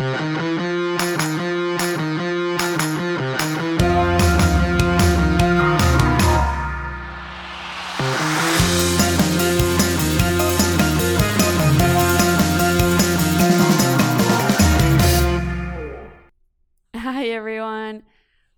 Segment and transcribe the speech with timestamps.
[0.00, 0.06] Hi,
[17.30, 18.04] everyone.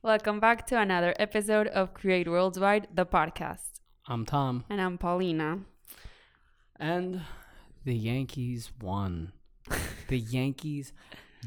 [0.02, 3.80] Welcome back to another episode of Create Worldwide, the podcast.
[4.07, 4.64] I'm Tom.
[4.68, 5.61] And I'm Paulina.
[6.77, 7.22] And
[7.86, 9.32] the Yankees won.
[10.09, 10.93] the Yankees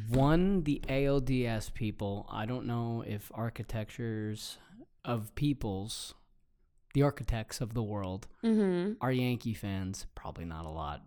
[0.09, 2.27] won the ALDS people.
[2.31, 4.57] I don't know if architectures
[5.05, 6.13] of peoples,
[6.93, 8.93] the architects of the world, Mm-hmm.
[9.01, 10.05] are Yankee fans.
[10.15, 11.05] Probably not a lot.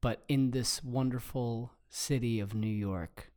[0.00, 3.30] But in this wonderful city of New York,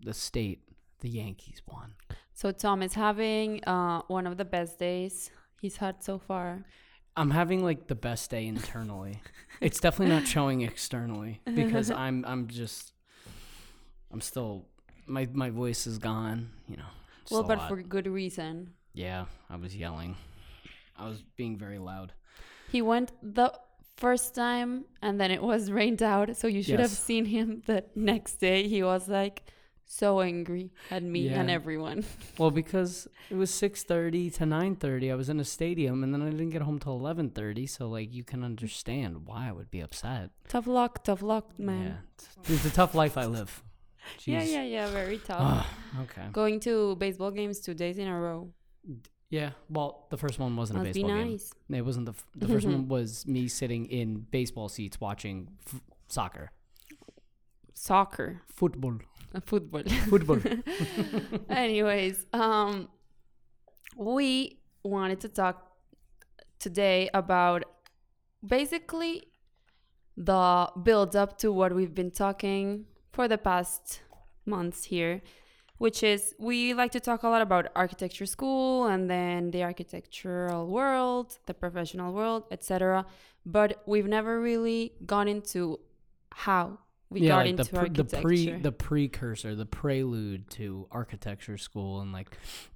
[0.00, 0.62] the state,
[1.00, 1.94] the Yankees won.
[2.34, 6.64] So, Tom is having uh, one of the best days he's had so far.
[7.14, 9.20] I'm having like the best day internally.
[9.60, 12.91] it's definitely not showing externally because I'm I'm just
[14.12, 14.66] I'm still
[15.06, 16.90] my my voice is gone, you know.
[17.30, 17.68] well, but lot.
[17.68, 18.74] for good reason.
[18.94, 20.16] yeah, I was yelling.
[20.98, 22.12] I was being very loud.
[22.70, 23.52] He went the
[23.96, 26.36] first time and then it was rained out.
[26.36, 28.68] So, you should have seen him the next day.
[28.68, 29.42] He was like
[29.84, 32.04] so angry at me and everyone.
[32.38, 36.30] Well, because it was 6:30 to 9:30, I was in a stadium and then I
[36.30, 40.30] didn't get home till 11:30, so like you can understand why I would be upset.
[40.48, 41.98] tough luck, tough luck, man.
[42.46, 42.54] Yeah.
[42.54, 43.62] It's a tough life I live.
[44.24, 44.52] Yeah, Jeez.
[44.52, 45.66] yeah, yeah, very tough.
[46.02, 46.22] Okay.
[46.32, 48.50] Going to baseball games two days in a row.
[49.30, 49.50] Yeah.
[49.70, 51.30] Well, the first one wasn't a Must be baseball game.
[51.32, 51.52] nice.
[51.70, 55.80] It wasn't the f- the first one was me sitting in baseball seats watching f-
[56.08, 56.50] soccer,
[57.74, 58.98] Soccer, football,
[59.34, 59.82] uh, football.
[60.10, 60.38] football.
[61.48, 62.88] Anyways, um,
[63.96, 65.72] we wanted to talk
[66.58, 67.64] today about
[68.46, 69.24] basically
[70.16, 74.00] the build up to what we've been talking for the past
[74.46, 75.20] months here,
[75.78, 80.66] which is we like to talk a lot about architecture school and then the architectural
[80.66, 83.04] world, the professional world, etc.
[83.44, 85.80] But we've never really gone into
[86.32, 86.78] how
[87.10, 91.58] we yeah, got like into the, pre- the pre the precursor, the prelude to architecture
[91.58, 92.28] school, and like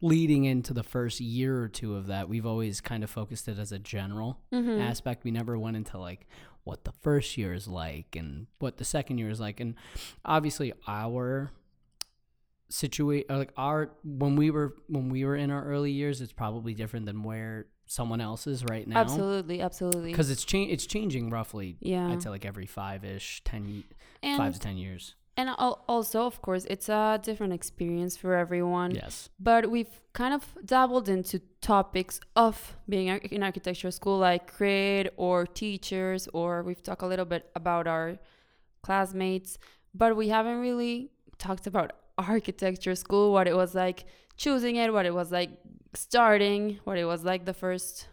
[0.02, 3.58] leading into the first year or two of that, we've always kind of focused it
[3.58, 4.78] as a general Mhm.
[4.78, 5.24] aspect.
[5.24, 6.26] We never went into like
[6.66, 9.76] what the first year is like and what the second year is like, and
[10.24, 11.52] obviously our
[12.68, 16.74] situation like our when we were when we were in our early years it's probably
[16.74, 18.98] different than where someone else is right now.
[18.98, 20.10] Absolutely, absolutely.
[20.10, 23.84] because it's cha- it's changing roughly yeah, i'd say like every five-ish ten
[24.24, 25.48] and five to ten years and
[25.94, 28.90] also of course it's a different experience for everyone.
[29.02, 32.54] yes But we've kind of dabbled into topics of
[32.88, 37.86] being in architecture school, like grade or teachers, or we've talked a little bit about
[37.86, 38.08] our
[38.82, 39.58] classmates,
[39.94, 44.04] but we haven't really talked about architecture school, what it was like
[44.36, 45.50] choosing it, what it was like
[45.94, 48.08] starting, what it was like the first,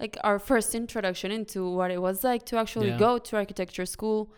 [0.00, 2.98] like our first introduction into what it was like to actually Yeah.
[2.98, 4.32] go to architecture school,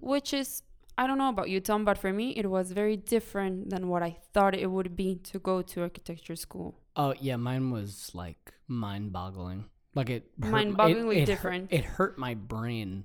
[0.00, 0.62] which is.
[1.00, 4.02] I don't know about you, Tom, but for me, it was very different than what
[4.02, 6.70] I thought it would be to go to architecture school.
[7.02, 7.90] oh yeah mine was
[8.22, 9.60] like mind-boggling
[9.98, 11.64] like it hurt- Mind-bogglingly it, it hurt- different.
[11.78, 13.04] it hurt my brain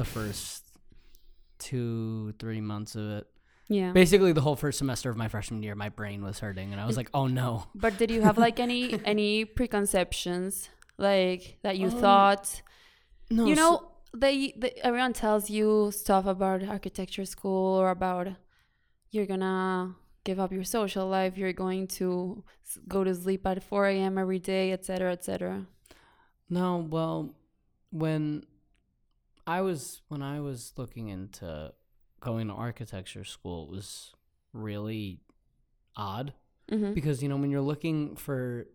[0.00, 0.62] the first
[1.58, 3.26] two three months of it
[3.68, 3.92] Yeah.
[3.92, 6.86] basically the whole first semester of my freshman year my brain was hurting and i
[6.86, 8.80] was like oh no But did you have like any
[9.14, 12.62] any preconceptions like that you Um, thought?
[13.30, 18.28] no you so- know, they, they everyone tells you stuff about architecture school or about
[19.10, 22.44] you're gonna give up your social life, you're going to
[22.86, 24.18] go to sleep at 4 a.m.
[24.18, 25.66] every day, etc., etc.
[26.48, 27.34] No, well,
[27.90, 28.44] when
[29.46, 31.72] I was when I was looking into
[32.20, 34.12] going to architecture school, it was
[34.52, 35.20] really
[35.96, 36.34] odd
[36.70, 36.94] Mm-hmm.
[36.94, 38.66] because you know when you're looking for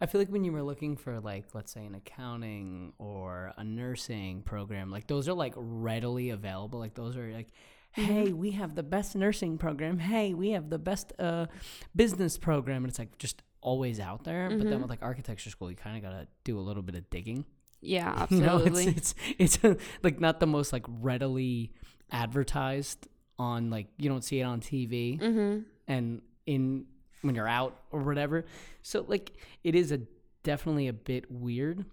[0.00, 3.64] I feel like when you were looking for like let's say an accounting or a
[3.64, 6.78] nursing program, like those are like readily available.
[6.78, 7.48] Like those are like
[7.92, 9.98] hey, we have the best nursing program.
[9.98, 11.46] Hey, we have the best uh
[11.94, 14.48] business program and it's like just always out there.
[14.50, 14.80] But then Mhm.
[14.82, 17.44] with like architecture school, you kind of got to do a little bit of digging.
[17.80, 18.86] Yeah, You know, absolutely.
[18.88, 21.72] it's it's it's like not the most like readily
[22.12, 23.08] advertised
[23.38, 25.60] on like you don't see it on TV mm-hmm.
[25.88, 26.86] and in
[27.26, 28.44] when you're out or whatever.
[28.82, 29.32] So like
[29.64, 30.00] it is a
[30.42, 31.84] definitely a bit weird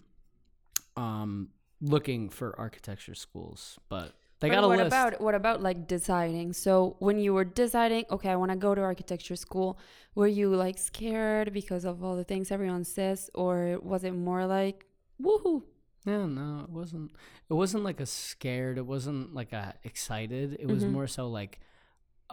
[0.95, 1.50] um
[1.81, 4.88] looking for architecture schools, but they But got a what list.
[4.88, 6.53] about what about like deciding?
[6.53, 9.77] So when you were deciding, okay, I want to go to architecture school,
[10.15, 14.45] were you like scared because of all the things everyone says, or was it more
[14.45, 14.85] like,
[15.21, 15.63] woohoo?
[16.06, 17.12] Yeah, no, it wasn't.
[17.50, 18.77] It wasn't like a scared.
[18.77, 20.57] It wasn't like a excited.
[20.59, 20.91] It was Mhm.
[20.91, 21.59] more so like,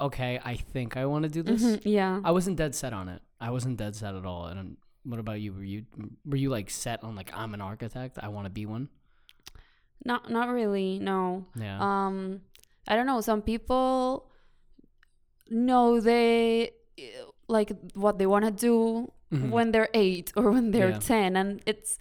[0.00, 1.62] okay, I think I want to do this.
[1.62, 2.20] Mhm, yeah.
[2.24, 3.22] I wasn't dead set on it.
[3.40, 4.46] I wasn't dead set at all.
[4.46, 5.52] And what about you?
[5.52, 5.84] Were you
[6.24, 8.18] were you like set on like I'm an architect?
[8.20, 8.88] I want to be one.
[10.04, 10.98] Not not really.
[10.98, 11.46] No.
[11.54, 11.78] Yeah.
[11.80, 12.40] Um,
[12.88, 13.20] I don't know.
[13.20, 14.30] Some people
[15.50, 16.70] know they
[17.48, 19.50] like what they want to do Mhm.
[19.50, 20.98] when they're eight or when they're Yeah.
[20.98, 21.98] ten, and it's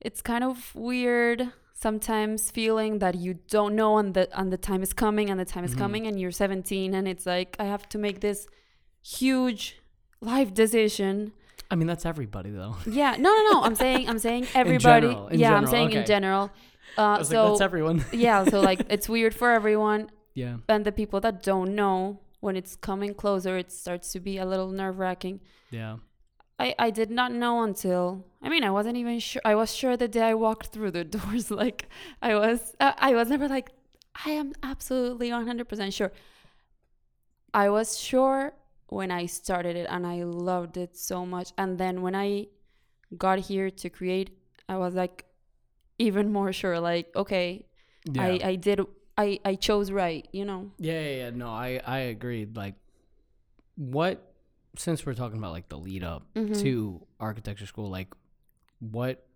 [0.00, 4.82] it's kind of weird sometimes feeling that you don't know and the and the time
[4.82, 5.78] is coming and the time is Mhm.
[5.84, 8.48] coming and you're 17 and it's like I have to make this
[9.02, 9.62] huge
[10.20, 11.32] life decision.
[11.70, 12.74] I mean, that's everybody though.
[13.00, 13.62] Yeah, no, no, no.
[13.62, 15.06] I'm saying I'm saying everybody.
[15.06, 16.06] in general, in yeah, I'm general, saying in okay.
[16.14, 16.50] general.
[16.96, 18.04] I Uh, so like, that's everyone.
[18.12, 20.56] yeah, so like it's weird for everyone yeah.
[20.68, 24.46] and the people that don't know when it's coming closer it starts to be a
[24.52, 25.36] little nerve-wracking
[25.70, 25.96] Yeah.
[26.58, 29.96] I i did not know until i mean i wasn't even sure i was sure
[29.96, 31.88] the day i walked through the doors like
[32.22, 33.70] i was uh, i was never like
[34.26, 36.12] i am absolutely 100% sure
[37.54, 38.52] i was sure
[38.88, 42.46] when i started it and i loved it so much and then when i
[43.16, 44.30] got here to create
[44.68, 45.24] i was like
[45.98, 47.64] even more sure like okay
[48.04, 48.22] Yeah.
[48.22, 48.80] i i did
[49.16, 51.30] i i chose right you know Yeah, yeah, yeah.
[51.30, 52.56] No, I I agreed.
[52.56, 52.74] Like,
[53.76, 54.27] what?
[54.78, 56.54] Since we're talking about like the lead up Mhm.
[56.62, 58.08] to architecture school, like,
[58.78, 59.26] what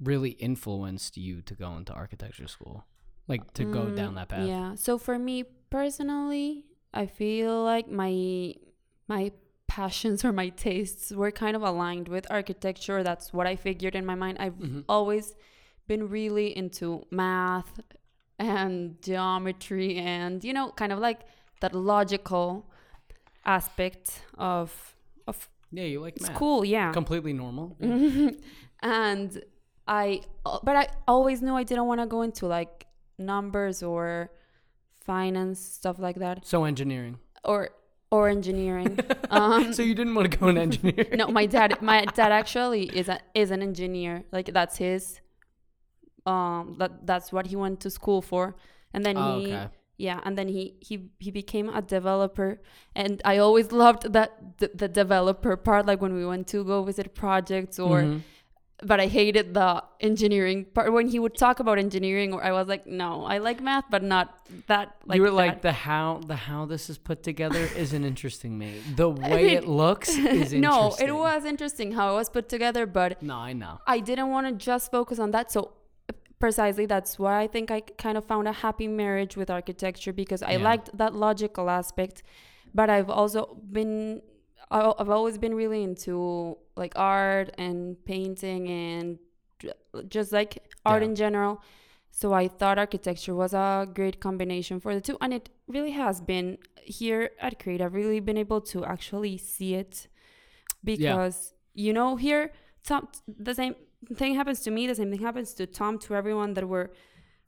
[0.00, 2.84] really influenced you to go into architecture school,
[3.26, 4.46] like to go Mm, down that path?
[4.48, 4.74] Yeah.
[4.74, 8.54] So for me personally, I feel like my
[9.08, 9.32] my
[9.66, 13.02] passions or my tastes were kind of aligned with architecture.
[13.02, 14.36] That's what I figured in my mind.
[14.38, 14.84] I've Mhm.
[14.88, 15.34] always
[15.86, 17.80] been really into math
[18.38, 21.20] and geometry and you know kind of like
[21.60, 22.68] that logical
[23.46, 24.96] aspect of
[25.26, 26.34] of Yeah, you like math.
[26.34, 27.76] school yeah Completely normal.
[27.80, 28.30] Yeah.
[28.82, 29.42] And
[29.86, 30.20] I,
[30.62, 32.86] but I always knew I didn't want to go into like
[33.18, 34.30] numbers or
[35.06, 37.18] finance stuff like that, So engineering.
[37.44, 37.70] or
[38.10, 38.98] or engineering.
[39.30, 41.12] um, so you didn't want to go in engineering?
[41.20, 44.24] no, my dad, my dad actually is a, is an engineer.
[44.32, 45.20] Like that's his.
[46.26, 48.56] Um, that that's what he went to school for,
[48.94, 49.52] and then Oh, he.
[49.52, 49.68] okay.
[49.96, 52.60] Yeah, and then he he he became a developer,
[52.96, 55.86] and I always loved that the, the developer part.
[55.86, 58.22] Like when we went to go visit projects, or Mhm.
[58.90, 60.92] but I hated the engineering part.
[60.92, 64.02] When he would talk about engineering, or I was like, no, I like math, but
[64.02, 64.26] not
[64.66, 64.96] that.
[65.06, 65.36] Like you were that.
[65.44, 68.70] like the how the how this is put together isn't interesting me.
[68.96, 70.60] The way it mean, looks is interesting.
[70.70, 73.78] no, it was interesting how it was put together, but No, I know.
[73.86, 75.52] I didn't want to just focus on that.
[75.52, 75.60] So
[76.46, 80.42] precisely that's why I think I kind of found a happy marriage with architecture because
[80.52, 80.68] I Yeah.
[80.70, 82.16] liked that logical aspect,
[82.78, 83.40] but I've also
[83.78, 83.96] been
[84.70, 86.14] I've always been really into
[86.82, 87.78] like art and
[88.12, 89.06] painting and
[90.16, 90.52] just like
[90.92, 91.08] art Yeah.
[91.10, 91.54] in general.
[92.20, 93.68] So I thought architecture was a
[93.98, 95.44] great combination for the two, and it
[95.74, 96.48] really has been
[97.00, 97.80] here at Create.
[97.84, 99.94] I've really been able to actually see it
[100.92, 101.36] because
[101.84, 102.44] you know here
[102.88, 103.02] Tom,
[103.48, 103.74] the same
[104.06, 104.86] thing happens to me.
[104.86, 105.98] The same thing happens to Tom.
[106.00, 106.90] To everyone that we're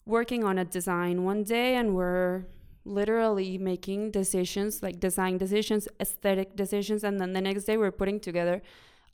[0.04, 2.46] working on a design one day, and we're
[2.84, 8.20] literally making decisions, like design decisions, aesthetic decisions, and then the next day we're putting
[8.20, 8.62] together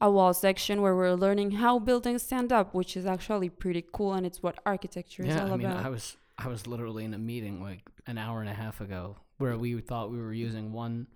[0.00, 4.12] a wall section where we're learning how buildings stand up, which is actually pretty cool,
[4.12, 5.86] and it's what architecture is Yeah, all I mean, about.
[5.86, 9.16] I was I was literally in a meeting like an hour and a half ago
[9.38, 11.06] where we thought we were using one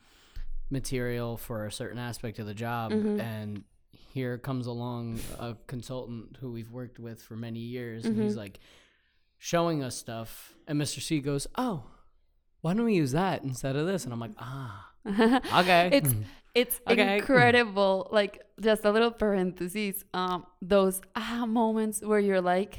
[0.71, 3.21] material for a certain aspect of the job, Mhm.
[3.21, 3.65] and
[4.19, 8.45] here comes along a consultant who we've worked with for many years, and he's Mhm.
[8.45, 8.57] like
[9.39, 10.31] showing us stuff,
[10.67, 11.01] and Mr.
[11.07, 11.77] C goes, "Oh,
[12.63, 14.91] why don't we use that instead of this?" And I'm like, "Ah,
[15.61, 16.13] okay." It's
[16.61, 17.17] it's Okay.
[17.19, 17.95] incredible.
[18.19, 18.35] Like
[18.69, 20.39] just a little parenthesis, Um,
[20.75, 22.75] those ah moments where you're like,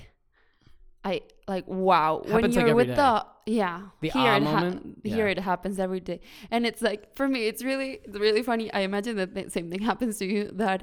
[1.12, 2.22] I like wow.
[2.26, 3.02] when Happens, like, you're every with day.
[3.04, 3.26] the
[3.60, 4.80] yeah The here ah it ha-
[5.16, 5.36] here Yeah.
[5.36, 6.20] it happens every day,
[6.54, 8.66] and it's like for me it's really it's really funny.
[8.74, 10.42] I imagine that the same thing happens to you.
[10.64, 10.80] That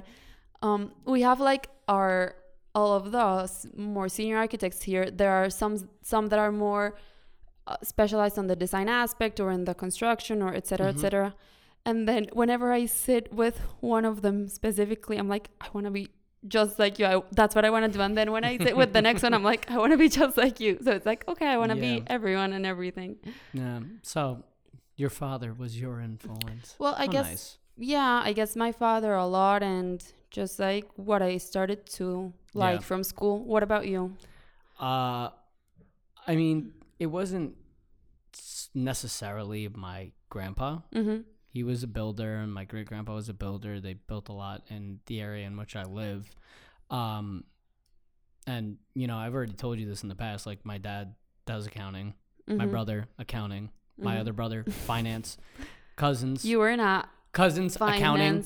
[0.67, 0.81] um
[1.15, 1.65] we have like
[1.97, 2.13] our
[2.79, 3.27] all of the
[3.77, 5.05] more senior architects here.
[5.21, 5.75] There are some
[6.13, 6.87] some that are more
[7.67, 10.63] uh, specialized on the design aspect or in the construction or etc.
[10.71, 11.01] cetera, et Mhm.
[11.05, 11.29] cetera.
[11.89, 13.57] And then whenever I sit with
[13.95, 16.05] one of them specifically, I'm like, I want to be
[16.57, 17.07] just like you.
[17.13, 18.01] I, that's what I want to do.
[18.07, 20.09] And then when I sit with the next one, I'm like, I want to be
[20.23, 20.73] just like you.
[20.85, 21.89] So it's like, okay, I want to Yeah.
[21.99, 23.11] be everyone and everything.
[23.63, 23.81] yeah.
[24.03, 24.23] So,
[25.03, 26.67] your father was your influence.
[26.83, 27.47] Well, I How guess, nice.
[27.95, 29.99] yeah, I guess my father a lot and
[30.35, 32.87] just like what I started to like Yeah.
[32.89, 33.39] from school.
[33.45, 34.17] What about you?
[34.81, 35.31] Uh,
[36.27, 37.55] I mean, it wasn't
[38.75, 40.79] necessarily my grandpa.
[40.95, 41.21] Mm-hmm.
[41.49, 43.79] He was a builder, and my great grandpa was a builder.
[43.81, 46.29] They built a lot in the area in which I live.
[46.91, 47.45] Um,
[48.47, 50.47] and you know, I've already told you this in the past.
[50.47, 51.15] Like, my dad
[51.47, 52.15] does accounting,
[52.49, 52.71] my Mhm.
[52.71, 54.21] brother accounting, my Mhm.
[54.21, 55.37] other brother finance.
[55.97, 58.45] cousins, You were not cousins, accounting.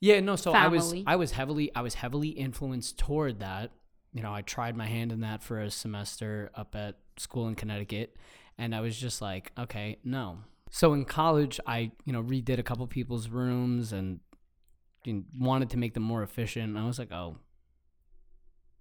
[0.00, 0.36] Yeah, no.
[0.36, 0.94] So I was.
[1.06, 3.72] I was heavily I was heavily influenced toward that.
[4.12, 7.54] You know, I tried my hand in that for a semester up at school in
[7.54, 8.16] Connecticut,
[8.58, 10.38] and I was just like, okay, no.
[10.70, 14.20] So in college, I you know redid a couple people's rooms and
[15.38, 16.68] wanted to make them more efficient.
[16.70, 17.36] And I was like, oh,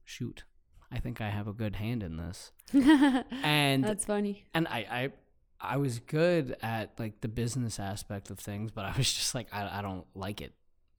[0.03, 0.43] shoot,
[0.91, 2.51] I think I have a good hand in this.
[3.43, 4.45] And That's funny.
[4.53, 5.11] and I, I
[5.59, 9.47] I was good at like the business aspect of things, but I was just like
[9.53, 10.53] I, I don't like it.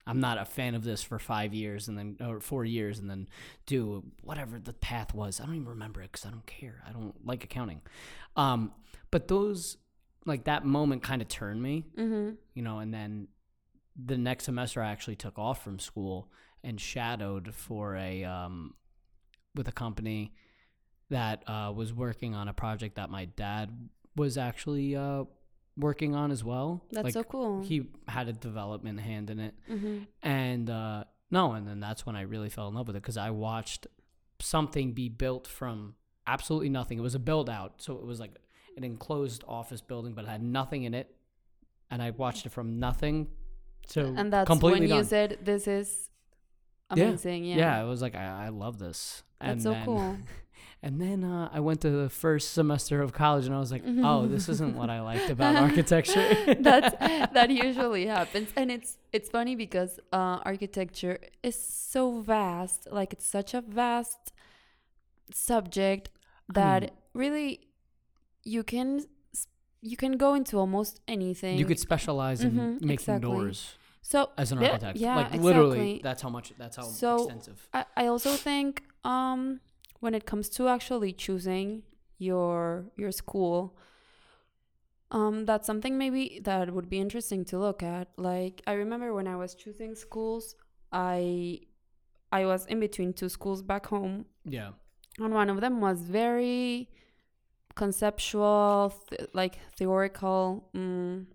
[0.07, 3.09] I'm not a fan of this for five years and then or four years and
[3.09, 3.27] then
[3.65, 5.39] do whatever the path was.
[5.41, 6.81] I don't even remember it because I don't care.
[6.87, 7.81] I don't like accounting.
[8.35, 8.71] Um,
[9.11, 9.77] but those
[10.25, 12.31] like that moment kind of turned me, Mm-hmm.
[12.53, 12.79] you know.
[12.79, 13.27] And then
[13.95, 16.31] the next semester, I actually took off from school
[16.63, 18.73] and shadowed for a um,
[19.55, 20.33] with a company
[21.09, 25.23] that uh, was working on a project that my dad was actually uh,
[25.77, 26.81] working on as well.
[26.91, 27.61] That's like, so cool.
[27.61, 29.99] He had a development hand in it, mm-hmm.
[30.23, 33.17] and uh, no, and then that's when I really fell in love with it because
[33.17, 33.87] I watched
[34.39, 36.97] something be built from absolutely nothing.
[36.97, 38.31] It was a build out, so it was like
[38.75, 41.15] an enclosed office building, but it had nothing in it,
[41.89, 43.27] and I watched it from nothing
[43.89, 45.05] to And that's completely when you done.
[45.05, 46.09] said this is
[46.93, 47.05] Yeah.
[47.05, 47.45] amazing.
[47.45, 47.57] Yeah.
[47.57, 47.83] yeah.
[47.83, 49.23] it was like I, I love this.
[49.39, 50.17] That's and so then, cool.
[50.83, 53.83] And then uh, I went to the first semester of college, and I was like,
[53.85, 56.27] "Oh, this isn't what I liked about architecture."
[56.59, 56.93] That's
[57.33, 62.87] that usually happens, and it's it's funny because uh, architecture is so vast.
[62.91, 64.33] Like it's such a vast
[65.31, 66.09] subject
[66.49, 67.59] that mean- really
[68.43, 69.05] you can
[69.81, 71.57] you can go into almost anything.
[71.57, 73.29] you could specialize in Mhm, making exactly.
[73.29, 74.97] doors so as an architect.
[74.99, 76.53] yeah, like literally, that's how much.
[76.57, 77.67] That's how So, extensive.
[77.73, 79.59] I, I also think um
[79.99, 81.83] when it comes to actually choosing
[82.17, 83.77] your your school
[85.11, 89.27] um that's something maybe that would be interesting to look at like i remember when
[89.27, 90.55] i was choosing schools
[90.91, 91.59] i
[92.31, 94.71] i was in between two schools back home Yeah.
[95.19, 96.89] and one of them was very
[97.75, 101.25] conceptual th- like theoretical mm.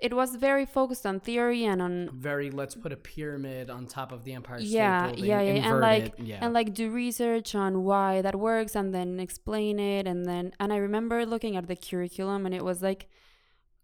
[0.00, 2.50] It was very focused on theory and on Very.
[2.50, 5.24] Let's put a pyramid on top of the Empire State Yeah, Building.
[5.24, 6.38] yeah, yeah, and like- it, yeah.
[6.40, 10.72] and like do research on why that works and then explain it and then and
[10.72, 13.08] i remember looking at the curriculum and it was like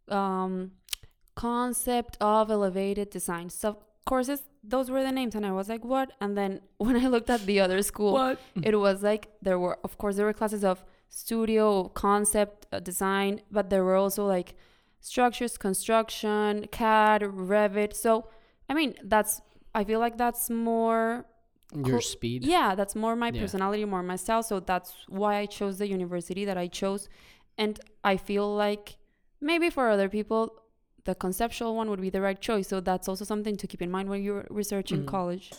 [0.08, 0.72] um
[1.34, 6.12] concept of elevated design so courses those were the names and i was like what
[6.20, 8.40] and then when i looked at the other school what?
[8.62, 13.40] it was like there were of course there were classes of studio concept uh, design
[13.50, 14.54] but there were also like
[15.00, 18.28] structures construction cad revit so
[18.68, 19.40] i mean that's
[19.74, 21.24] i feel like that's more
[21.74, 22.00] Your Cool.
[22.00, 22.44] speed.
[22.44, 23.40] yeah that's more my Yeah.
[23.42, 27.08] personality more my style so that's why i chose the university that i chose
[27.56, 28.96] and i feel like
[29.40, 30.52] maybe for other people
[31.04, 33.90] the conceptual one would be the right choice so that's also something to keep in
[33.90, 35.06] mind when you're researching Mhm.
[35.06, 35.52] college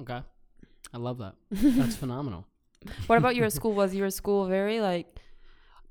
[0.00, 0.20] Okay.
[0.92, 1.34] I love that.
[1.50, 2.46] That's phenomenal.
[3.06, 5.06] what about your school was your school very like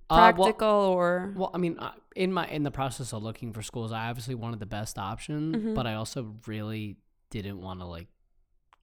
[0.09, 3.53] Uh, well- practical or Well, I mean, uh, in my in the process of looking
[3.53, 5.75] for schools, I obviously wanted the best option, Mhm.
[5.75, 6.97] but I also really
[7.31, 8.07] didn't want to like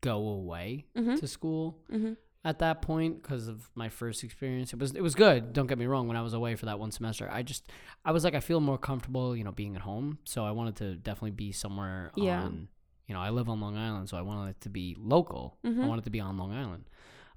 [0.00, 1.20] go away Mhm.
[1.20, 2.16] to school Mhm.
[2.44, 4.72] at that point because of my first experience.
[4.72, 5.52] It was it was good.
[5.52, 6.08] Don't get me wrong.
[6.08, 7.70] When I was away for that one semester, I just
[8.04, 10.18] I was like I feel more comfortable, you know, being at home.
[10.24, 12.42] So I wanted to definitely be somewhere Yeah.
[12.42, 12.68] on.
[13.06, 15.58] You know, I live on Long Island, so I wanted it to be local.
[15.64, 15.86] I Mhm.
[15.86, 16.84] wanted to be on Long Island,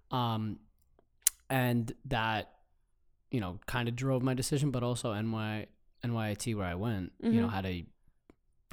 [0.10, 0.60] um,
[1.50, 2.55] and that
[3.36, 4.72] you know kind of drove my decision.
[4.72, 5.68] But also NY
[6.04, 7.51] NYIT where I went, you know, Mhm.
[7.51, 7.86] had a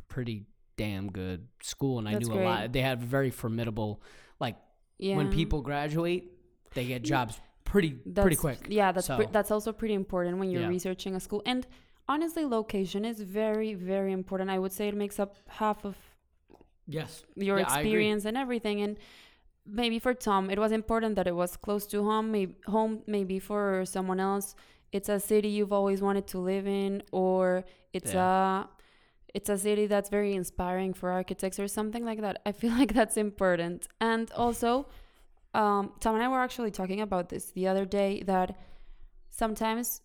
[0.09, 0.45] pretty
[0.77, 2.73] damn good school, and I That's knew a lot.
[2.73, 4.01] They had very formidable
[4.41, 4.57] like
[4.99, 6.31] yeah when people graduate,
[6.75, 8.59] they get jobs pretty pretty That's- quick.
[8.71, 10.69] Yeah, that's pre- So- that's also pretty important when you're Yeah.
[10.79, 11.43] researching a school.
[11.47, 11.67] And
[12.09, 14.51] honestly, location is very very important.
[14.51, 15.97] I would say it makes up half of
[16.87, 17.25] Yes.
[17.37, 18.81] your Yeah, experience and everything.
[18.81, 18.99] And
[19.67, 22.33] maybe for Tom, it was important that it was close to home.
[22.33, 24.55] Maybe home, maybe for someone else,
[24.93, 28.69] it's a city you've always wanted to live in, or it's a
[29.35, 32.43] it's a city that's very inspiring for architects or something like that.
[32.45, 33.89] I feel like that's important.
[34.01, 34.87] And also,
[35.55, 38.59] um, Tom and I were actually talking about this the other day that
[39.31, 40.03] sometimes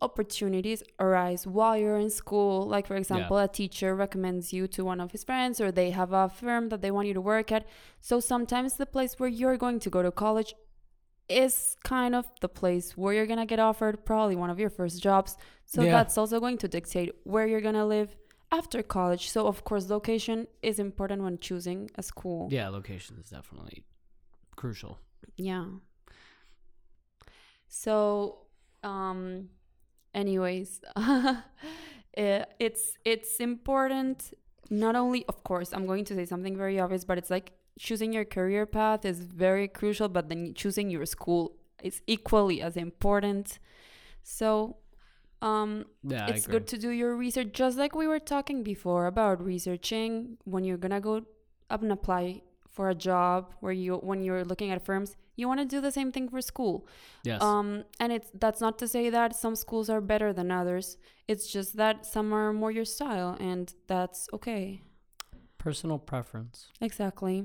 [0.00, 2.66] opportunities arise while you're in school.
[2.66, 6.12] Like, for example, a teacher recommends you to one of his friends, or they have
[6.12, 7.66] a firm that they want you to work at.
[8.00, 10.54] So sometimes the place where you're going to go to college
[11.28, 14.70] is kind of the place where you're going to get offered probably one of your
[14.70, 15.36] first jobs.
[15.64, 15.92] So Yeah.
[15.92, 18.14] that's also going to dictate where you're going to live
[18.52, 19.30] after college.
[19.30, 22.48] So, of course, location is important when choosing a school.
[22.50, 23.82] Yeah, location is definitely
[24.54, 25.00] crucial.
[25.36, 25.66] Yeah.
[27.68, 28.38] So,
[28.82, 29.48] um,
[30.22, 30.80] anyways,
[32.14, 34.18] it- it's it's important.
[34.70, 38.10] Not only, of course, I'm going to say something very obvious, but it's like choosing
[38.12, 40.08] your career path is very crucial.
[40.08, 41.42] But then choosing your school
[41.88, 43.58] is equally as important.
[44.24, 44.78] So,
[45.42, 49.36] um, Yeah, it's good to do your research just like we were talking before about
[49.52, 51.14] researching when you're gonna go
[51.70, 52.42] up and apply
[52.74, 55.92] for a job where you when you're looking at firms you want to do the
[55.92, 56.86] same thing for school
[57.24, 57.42] Yes.
[57.42, 60.96] um and it's that's not to say that some schools are better than others
[61.28, 64.82] it's just that some are more your style and that's okay
[65.58, 66.68] Personal preference.
[66.80, 67.44] exactly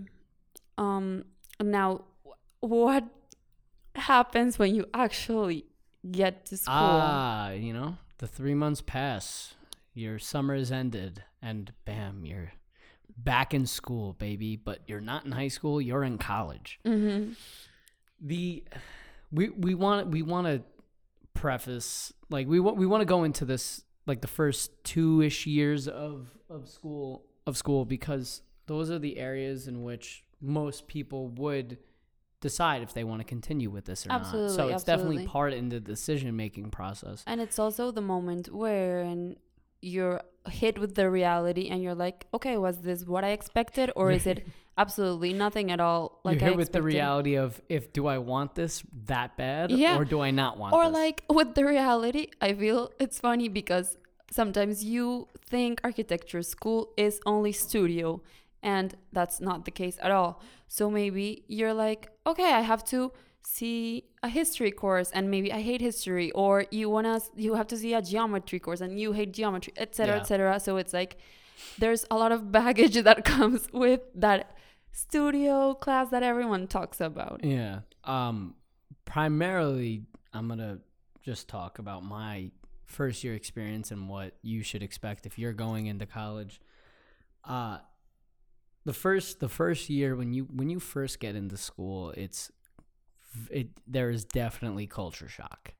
[0.77, 1.25] um
[1.60, 2.01] now
[2.60, 3.03] what
[3.95, 5.65] happens when you actually
[6.12, 9.55] get to school Ah, you know, the three months pass,
[9.93, 12.53] your summer is ended, and bam, you're
[13.17, 14.55] back in school, baby.
[14.55, 16.79] But you're not in high school; you're in college.
[16.86, 17.33] mm-hmm.
[18.21, 18.63] The
[19.31, 20.61] we we want we want to
[21.33, 25.47] preface like we want we want to go into this like the first two ish
[25.47, 31.29] years of of school of school because those are the areas in which most people
[31.29, 31.77] would
[32.41, 34.25] decide if they want to continue with this or not.
[34.25, 37.23] So Absolutely, it's definitely part in the decision making process.
[37.27, 39.15] And it's also the moment where
[39.81, 44.11] you're hit with the reality and you're like, okay, was this what I expected or
[44.11, 44.47] is it
[44.77, 48.55] absolutely nothing at all like You're I with the reality of if do I want
[48.55, 49.97] this that bad Yeah.
[49.97, 50.77] or do I not want it?
[50.77, 50.93] Or this?
[50.93, 53.97] like with the reality, I feel it's funny because
[54.31, 58.21] sometimes you think architecture school is only studio
[58.63, 60.41] and that's not the case at all.
[60.67, 63.11] So maybe you're like, okay, I have to
[63.43, 67.67] see a history course and maybe I hate history or you want to you have
[67.67, 70.21] to see a geometry course and you hate geometry, etc., Yeah.
[70.21, 70.59] etc.
[70.59, 71.17] So it's like
[71.77, 74.55] there's a lot of baggage that comes with that
[74.91, 77.41] studio class that everyone talks about.
[77.43, 77.81] Yeah.
[78.03, 78.55] Um
[79.05, 80.79] primarily I'm going to
[81.21, 82.51] just talk about my
[82.86, 86.62] first year experience and what you should expect if you're going into college.
[87.43, 87.79] Uh
[88.86, 92.51] the first the first year when you when you first get into school, it's
[93.49, 95.73] it there is definitely culture shock.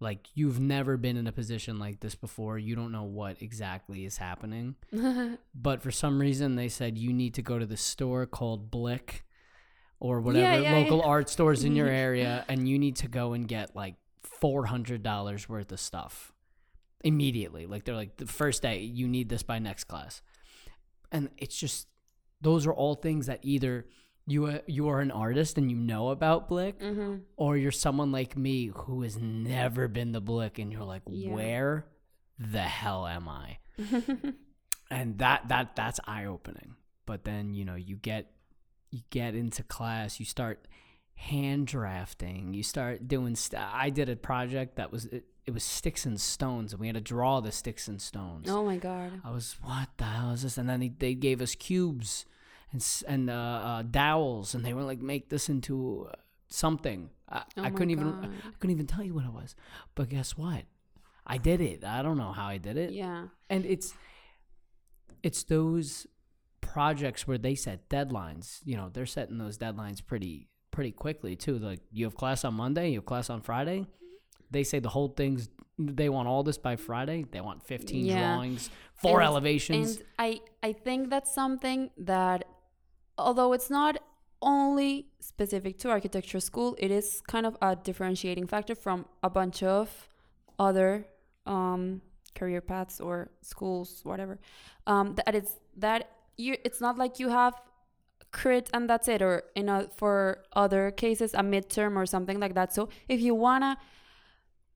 [0.00, 2.58] Like you've never been in a position like this before.
[2.58, 4.76] You don't know what exactly is happening.
[5.54, 9.24] but for some reason they said you need to go to the store called Blick
[10.00, 11.04] or whatever yeah, local yeah.
[11.04, 13.96] art stores in your area and you need to go and get like
[14.42, 16.32] $400 worth of stuff
[17.04, 20.20] immediately like they're like the first day you need this by next class
[21.12, 21.86] and it's just
[22.42, 23.86] those are all things that either
[24.26, 28.12] you uh, you are an artist and you know about Blick hmm or you're someone
[28.12, 31.32] like me who has never been to Blick and you're like Yeah.
[31.32, 31.86] where
[32.38, 33.58] the hell am I
[34.90, 36.74] and that that that's eye opening.
[37.06, 38.30] But then you know you get
[38.90, 40.66] you get into class, you start
[41.14, 43.36] hand drafting, you start doing.
[43.36, 46.86] St- I did a project that was it, it was sticks and stones, and we
[46.86, 48.48] had to draw the sticks and stones.
[48.48, 49.20] oh my god.
[49.24, 50.58] I was what the hell is this?
[50.58, 52.26] And then they, they gave us cubes
[52.72, 56.14] and and uh, uh, dowels, and they were like make this into uh,
[56.48, 57.10] something.
[57.28, 58.28] I, Oh I couldn't even I
[58.58, 59.54] couldn't even tell you what it was.
[59.94, 60.64] But guess what?
[61.26, 61.84] I did it.
[61.84, 63.26] I don't know how I did it Yeah.
[63.48, 63.94] and it's
[65.22, 66.06] it's those
[66.60, 71.58] projects where they set deadlines you know they're setting those deadlines pretty pretty quickly too
[71.58, 73.86] like you have class on monday you have class on friday
[74.50, 78.34] they say the whole thing's they want all this by friday they want 15 Yeah.
[78.34, 82.44] drawings four And- elevations And I I think that's something that
[83.20, 83.98] although it's not
[84.42, 89.62] only specific to architecture school, it is kind of a differentiating factor from a bunch
[89.62, 90.08] of
[90.58, 91.06] other
[91.46, 92.00] um,
[92.34, 94.38] career paths or schools, whatever.
[94.86, 97.54] Um, that it's that you it's not like you have
[98.32, 102.54] crit and that's it or in a for other cases a midterm or something like
[102.54, 103.76] that so if you wanna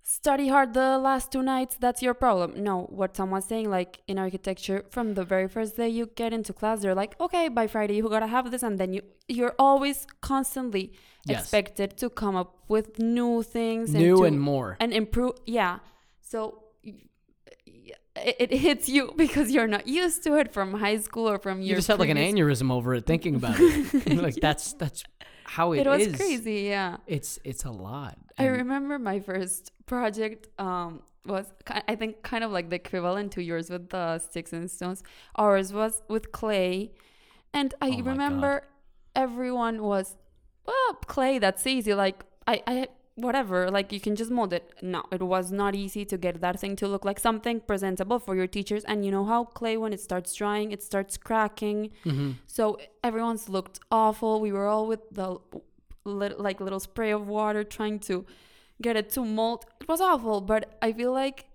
[0.07, 2.63] study hard the last two nights that's your problem.
[2.63, 6.53] No what someone's saying like in architecture from the very first day you get into
[6.53, 10.07] class they're like okay by friday you gotta have this and then you you're always
[10.21, 10.93] constantly
[11.27, 11.41] Yes.
[11.41, 14.77] expected to come up with new things new to- and more.
[14.79, 15.79] and improve yeah.
[16.21, 16.39] So
[18.17, 21.61] it, it hits you because you're not used to it from high school or from
[21.63, 24.17] you your just had like an aneurysm over it thinking about it.
[24.27, 25.03] Like that's that's
[25.45, 26.17] how it was is.
[26.17, 32.23] crazy yeah it's it's a lot I remember my first project um, was I think
[32.23, 35.03] kind of like the equivalent to yours with the sticks and stones.
[35.37, 36.91] Ours was with clay,
[37.53, 38.07] and I Oh my God.
[38.07, 38.63] remember
[39.15, 40.17] everyone was
[40.67, 41.39] well clay.
[41.39, 41.95] That's easy.
[41.95, 43.71] Like I, I whatever.
[43.71, 44.75] Like you can just mold it.
[44.83, 48.35] No, it was not easy to get that thing to look like something presentable for
[48.35, 48.85] your teachers.
[48.85, 51.91] And you know how clay when it starts drying, it starts cracking.
[52.05, 52.37] Mhm.
[52.47, 54.41] So everyone's looked awful.
[54.41, 55.39] We were all with the
[56.05, 58.27] like little spray of water trying to
[58.83, 59.65] get it to mold.
[59.81, 61.47] It was awful, but I feel like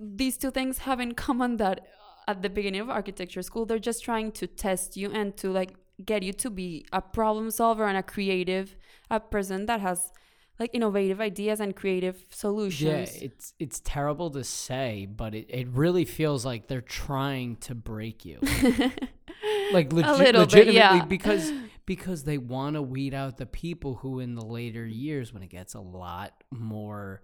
[0.00, 1.86] these two things have in common that
[2.28, 5.74] at the beginning of architecture school, they're just trying to test you and to like
[6.04, 8.76] get you to be a problem solver and a creative,
[9.10, 10.12] a person that has
[10.58, 13.16] like innovative ideas and creative solutions.
[13.16, 17.74] Yeah, it's it's terrible to say, but it, it really feels like they're trying to
[17.74, 18.38] break you.
[19.72, 21.04] like A legit, little bit, legitimately yeah.
[21.04, 21.52] because
[21.84, 25.50] because they want to weed out the people who in the later years when it
[25.50, 27.22] gets a lot more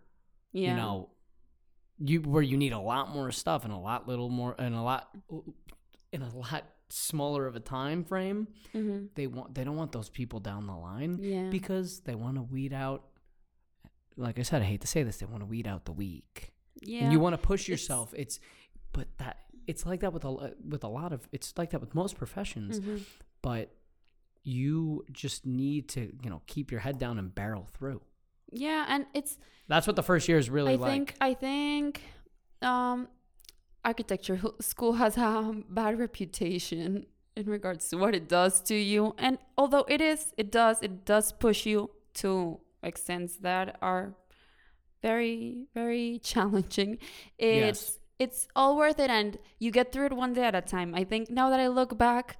[0.52, 0.70] yeah.
[0.70, 1.08] you know
[1.98, 4.82] you where you need a lot more stuff and a lot little more and a
[4.82, 5.08] lot
[6.12, 10.08] in a lot smaller of a time frame hmm they want they don't want those
[10.10, 11.48] people down the line Yeah.
[11.50, 13.04] because they want to weed out
[14.16, 16.52] like i said i hate to say this they want to weed out the weak
[16.80, 17.02] yeah.
[17.02, 18.38] and you want to push yourself it's
[18.92, 21.94] but that it's like that with a with a lot of it's like that with
[21.94, 23.02] most professions Mhm.
[23.42, 23.74] but
[24.44, 28.00] you just need to you know keep your head down and barrel through
[28.50, 30.80] Yeah, and it's that's what the first year is really like.
[30.80, 32.00] I like think I think
[32.60, 33.08] um
[33.84, 39.38] architecture school has a bad reputation in regards to what it does to you and
[39.56, 44.14] although it is it does it does push you to extents that are
[45.02, 46.98] very very challenging.
[47.38, 47.98] It's Yes.
[48.18, 50.94] it's all worth it and you get through it one day at a time.
[50.94, 52.38] I think now that i look back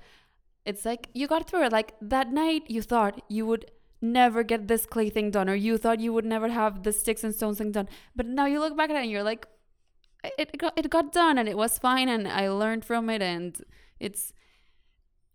[0.64, 1.72] it's like you got through it.
[1.72, 5.78] Like that night you thought you would never get this clay thing done or you
[5.78, 7.88] thought you would never have the sticks and stones thing done.
[8.14, 9.46] But now you look back at it and you're like
[10.38, 13.64] it got, it got done and it was fine and i learned from it and
[13.98, 14.32] it's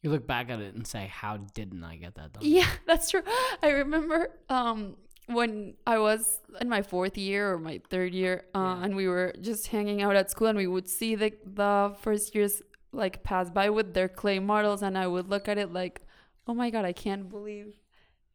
[0.04, 2.44] you look back at it and say how didn't i get that done?
[2.46, 3.24] Yeah that's true.
[3.64, 4.96] I remember um
[5.28, 8.84] when i was in my fourth year or my third year uh, Yeah.
[8.84, 12.34] and we were just hanging out at school and we would see the the first
[12.36, 12.62] years
[12.94, 16.02] like pass by with their clay models and i would look at it like
[16.48, 17.74] oh my god i can't believe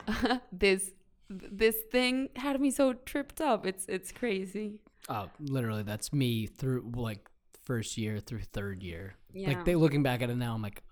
[0.52, 0.90] this
[1.30, 3.64] this thing had me so tripped up.
[3.66, 4.80] It's it's crazy.
[5.08, 7.26] Oh literally that's me through like
[7.64, 9.14] first year through third year.
[9.32, 9.48] Yeah.
[9.48, 10.82] like they looking back at it now i'm like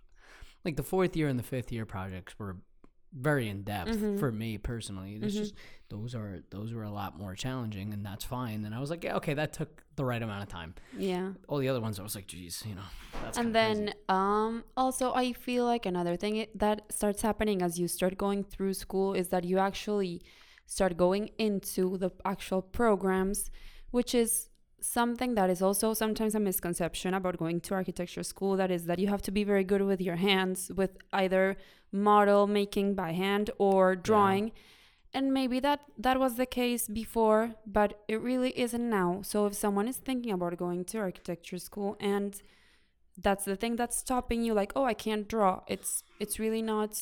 [0.64, 2.56] like the fourth year and the fifth year projects were
[3.12, 4.20] very in depth Mhm.
[4.20, 5.38] for me personally it's Mhm.
[5.38, 5.54] just
[5.88, 9.02] those are those were a lot more challenging and that's fine and i was like
[9.02, 12.04] yeah okay that took the right amount of time yeah all the other ones i
[12.04, 12.88] was like geez you know
[13.20, 13.98] that's and then crazy.
[14.10, 18.74] um also i feel like another thing that starts happening as you start going through
[18.74, 20.22] school is that you actually
[20.66, 23.50] start going into the actual programs
[23.90, 24.49] which is
[24.82, 28.98] something that is also sometimes a misconception about going to architecture school that is that
[28.98, 31.56] you have to be very good with your hands with either
[31.92, 34.52] model making by hand or drawing.
[35.12, 39.22] And maybe that that was the case before but it really isn't now.
[39.22, 42.40] So if someone is thinking about going to architecture school and
[43.22, 46.94] that's the thing that's stopping you like oh i can't draw it's it's really not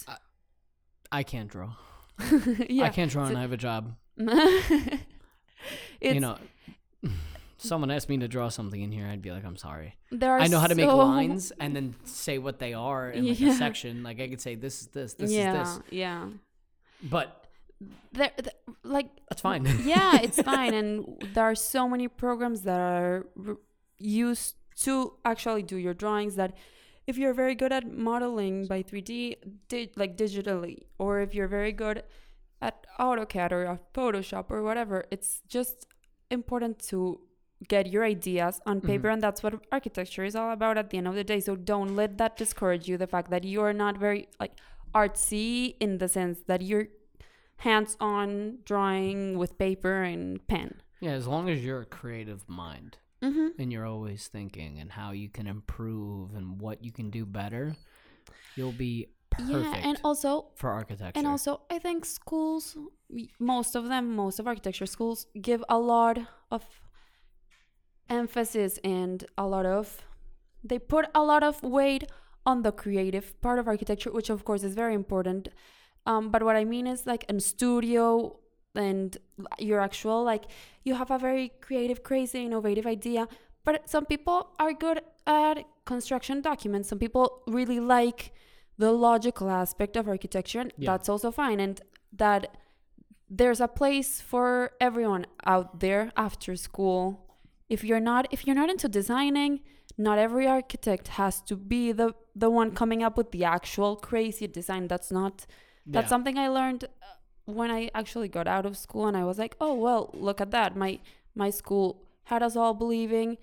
[1.13, 1.71] i can't draw.
[2.69, 2.87] Yeah.
[2.87, 3.95] I can't draw So- and i have a job.
[6.01, 6.39] It's, you know
[7.59, 9.95] someone asked me to draw something in here i'd be like i'm sorry.
[10.11, 13.27] There are i know how to make lines and then say what they are in
[13.29, 13.51] like Yeah.
[13.51, 14.03] a section.
[14.03, 15.85] Like i could say this is this this yeah is this.
[15.91, 16.29] yeah.
[17.03, 17.45] But
[18.13, 19.65] there, th- like that's fine.
[19.85, 20.75] yeah it's fine.
[20.75, 20.91] And
[21.35, 23.27] there are so many programs that are
[23.99, 26.57] used to actually do your drawings that
[27.07, 29.37] if you're very good at modeling by 3d
[29.69, 32.03] di- like digitally or if you're very good
[32.61, 35.87] at AutoCAD or Photoshop or whatever it's just
[36.31, 37.21] important to
[37.67, 41.09] get your ideas on paper and that's what architecture is all about at the end
[41.09, 41.41] of the day.
[41.41, 44.53] So don't let that discourage you the fact that you're not very like
[44.95, 46.89] artsy in the sense that you're
[47.57, 50.81] hands-on drawing with paper and pen.
[51.01, 53.49] Yeah as long as you're a creative mind mm-hmm.
[53.59, 57.77] and you're always thinking and how you can improve and what you can do better
[58.57, 61.19] you'll be perfect yeah and also for architecture.
[61.19, 62.77] and also i think schools
[63.39, 66.19] most of them most of architecture schools give a lot
[66.51, 66.65] of
[68.09, 70.05] emphasis and a lot of
[70.65, 72.05] they put a lot of weight
[72.45, 75.49] on the creative part of architecture which of course is very important.
[76.07, 78.39] Um, but what i mean is like in studio
[78.75, 79.17] and
[79.59, 80.45] your actual like
[80.85, 83.29] you have a very creative crazy innovative idea.
[83.65, 86.89] But some people are good at construction documents.
[86.89, 88.33] Some people really like
[88.79, 90.61] the logical aspect of architecture.
[90.61, 90.93] And Yeah.
[90.93, 91.61] that's also fine.
[91.61, 91.81] And
[92.13, 92.57] that
[93.29, 97.28] there's a place for everyone out there after school
[97.69, 99.61] if you're not if you're not into designing
[99.97, 104.47] not every architect has to be the the one coming up with the actual crazy
[104.47, 104.87] design.
[104.89, 105.35] That's not
[105.87, 106.09] that's Yeah.
[106.15, 106.89] something i learned uh,
[107.59, 110.51] when i actually got out of school and i was like oh well look at
[110.57, 110.77] that.
[110.77, 111.01] My
[111.35, 111.87] my school
[112.25, 113.39] had us all believing.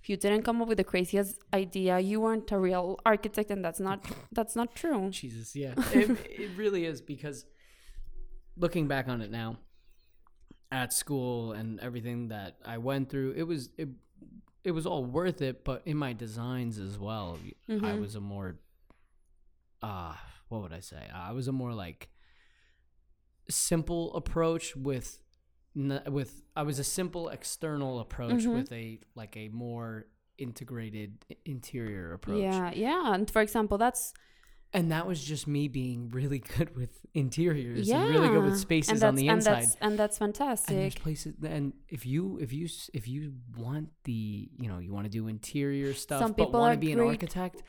[0.00, 1.98] If you didn't come up with the craziest idea.
[1.98, 3.98] You weren't a real architect and that's not
[4.36, 5.10] that's not true.
[5.10, 5.74] Jesus, yeah.
[5.92, 6.08] it,
[6.44, 7.44] it really is because
[8.56, 9.58] looking back on it now,
[10.70, 13.88] at school and everything that I went through, it was it
[14.64, 15.64] it was all worth it.
[15.64, 18.00] But in my designs as well, I Mhm.
[18.00, 18.58] was a more
[19.82, 20.14] uh
[20.48, 21.08] what would I say?
[21.12, 22.08] I was a more like
[23.48, 25.22] simple approach with
[25.74, 28.54] with I was a simple external approach Mhm.
[28.54, 30.06] with a like a more
[30.38, 32.42] integrated interior approach.
[32.42, 33.14] Yeah, yeah.
[33.14, 34.12] And for example, that's
[34.72, 38.58] And that was just me being really good with interiors yeah, and really good with
[38.58, 39.62] spaces on the and inside.
[39.62, 40.70] that's, and that's fantastic.
[40.70, 44.92] And there's places and if you if you if you want the you know you
[44.92, 47.62] want to do interior stuff Some but want to be an architect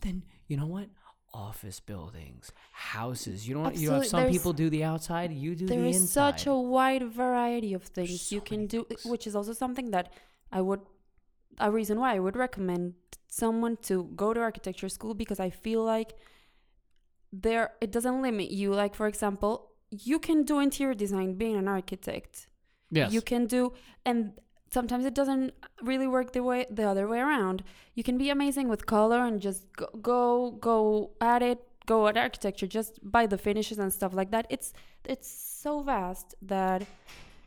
[0.00, 0.88] then you know what
[1.34, 5.66] office buildings houses you don't you have some there's- people do the outside you do
[5.66, 9.04] There the is inside such a wide variety of things so you can do, things.
[9.04, 10.12] which is also something that
[10.50, 10.80] I would,
[11.58, 12.94] a reason why I would recommend
[13.28, 16.14] someone to go to architecture school because I feel like
[17.32, 18.72] there it doesn't limit you.
[18.74, 22.48] Like for example, you can do interior design being an architect.
[22.90, 23.72] yes You can do,
[24.04, 24.32] and
[24.70, 27.62] sometimes it doesn't really work the way the other way around.
[27.94, 32.16] You can be amazing with color and just go go, go at it, go at
[32.16, 34.46] architecture, just by the finishes and stuff like that.
[34.50, 34.72] It's
[35.04, 35.28] it's
[35.62, 36.86] so vast that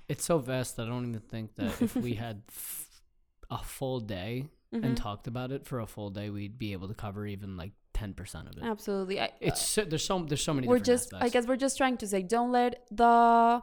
[0.07, 2.87] it's so vast that I don't even think that if we had f-
[3.49, 4.83] a full day Mhm.
[4.85, 7.71] and talked about it for a full day we'd be able to cover even like
[7.99, 9.19] 10% of it absolutely.
[9.19, 11.97] I, it's so, there's so there's so many we're just I guess we're just trying
[11.97, 13.61] to say don't let the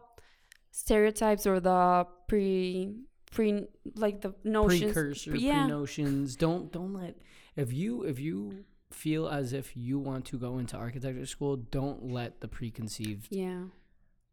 [0.71, 2.95] stereotypes or the pre
[3.31, 5.63] pre like the notions precursor yeah.
[5.63, 7.15] pre-notions don't don't let
[7.57, 12.01] if you if you feel as if you want to go into architecture school don't
[12.19, 13.63] let the preconceived yeah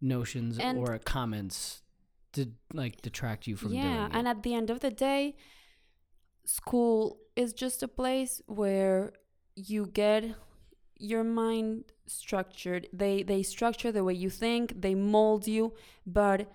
[0.02, 1.82] notions And- or comments
[2.34, 3.78] to like detract you from it.
[3.78, 5.36] yeah and at the end of the day
[6.46, 9.14] school is just a place where
[9.56, 10.36] you get
[10.98, 12.88] your mind structured.
[12.94, 15.74] They they structure the way you think they mold you
[16.06, 16.52] but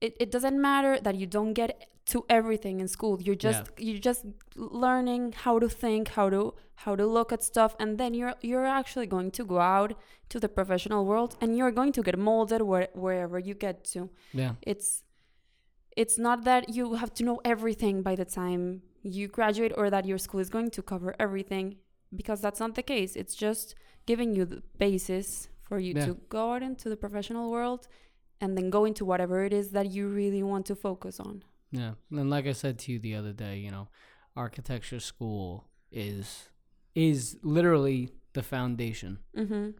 [0.00, 3.20] it, it doesn't matter that you don't get to everything in school.
[3.20, 7.74] You're just you're just learning how to think how to how to look at stuff
[7.80, 9.94] and then you're you're actually going to go out
[10.28, 14.10] to the professional world and you're going to get molded where, wherever you get to.
[14.32, 14.52] Yeah.
[14.62, 15.02] It's
[15.96, 20.04] it's not that you have to know everything by the time you graduate or that
[20.04, 21.76] your school is going to cover everything
[22.16, 23.74] because that's not the case it's just
[24.06, 26.06] giving you the basis for you Yeah.
[26.06, 27.88] to go out into the professional world
[28.40, 31.92] and then go into whatever it is that you really want to focus on yeah
[32.10, 33.88] and like i said to you the other day you know
[34.36, 36.48] architecture school is
[36.94, 39.70] is literally the foundation mm-hmm.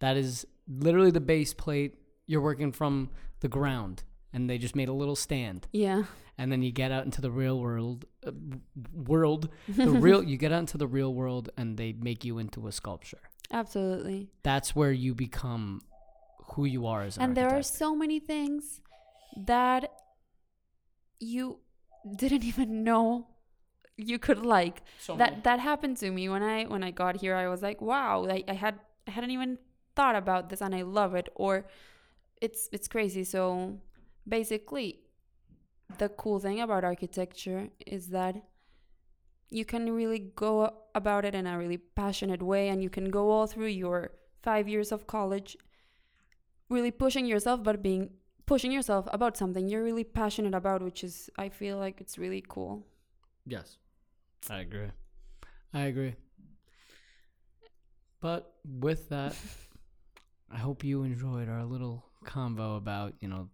[0.00, 1.94] That is literally the base plate.
[2.26, 4.02] You're working from the ground,
[4.34, 5.60] and they just made a little stand.
[5.72, 6.02] yeah
[6.38, 7.98] And then you get out into the real world.
[8.26, 8.32] Uh,
[9.12, 10.20] world, the real.
[10.30, 13.22] You get out into the real world, and they make you into a sculpture.
[13.62, 14.20] absolutely
[14.50, 15.64] That's where you become
[16.52, 18.62] who you are as an and there are so many things
[19.54, 19.82] that
[21.20, 21.58] you
[22.22, 23.26] didn't even know
[23.96, 27.14] you could like So that many- that happened to me when i when i got
[27.22, 28.74] here i was like wow I, I had
[29.08, 29.58] i hadn't even
[29.96, 31.52] thought about this and i love it or
[32.46, 33.78] it's it's crazy so
[34.26, 35.00] basically
[35.98, 38.36] the cool thing about architecture is that
[39.50, 43.30] you can really go about it in a really passionate way and you can go
[43.30, 44.10] all through your
[44.42, 45.56] five years of college
[46.68, 48.10] really pushing yourself but being
[48.46, 52.44] pushing yourself about something you're really passionate about which is i feel like it's really
[52.48, 52.86] cool
[53.46, 53.76] Yes,
[54.48, 54.90] I agree.
[55.72, 56.14] I agree.
[58.20, 59.36] But with that,
[60.50, 63.50] I hope you enjoyed our little convo about, you know,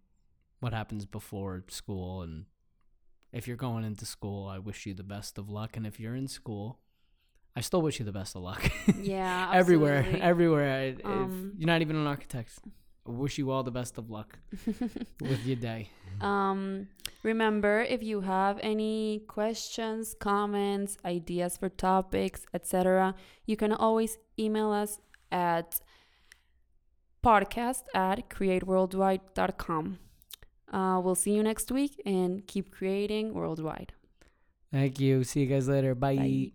[0.61, 2.44] what happens before school and
[3.33, 6.16] if you're going into school, I wish you the best of luck and if you're
[6.16, 6.79] in school,
[7.57, 8.62] I still wish you the best of luck.
[9.01, 10.70] yeah everywhere, everywhere.
[10.70, 12.59] I, if Um, you're not even an architect,
[13.07, 14.38] I wish you all the best of luck
[15.20, 15.88] with your day.
[16.20, 16.88] Um,
[17.23, 23.14] remember, if you have any questions, comments, ideas for topics, etc.,
[23.46, 24.99] you can always email us
[25.33, 25.81] at
[27.25, 29.99] podcast at createworldwide.com.
[30.70, 33.92] Uh, we'll see you next week and keep creating worldwide.
[34.72, 35.24] Thank you.
[35.24, 35.94] See you guys later.
[35.94, 36.16] Bye.
[36.16, 36.52] Bye.